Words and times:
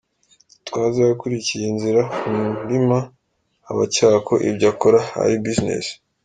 Gitwaza 0.51 0.99
yakuriye 1.09 1.65
inzira 1.71 2.01
ku 2.17 2.25
murima 2.59 2.97
abakeka 3.71 4.17
ko 4.27 4.33
ibyo 4.49 4.67
akora 4.73 4.99
ari 5.23 5.35
“business”. 5.45 5.85